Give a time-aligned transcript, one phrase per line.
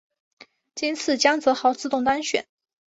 [0.73, 2.47] 今次江泽濠自动当选。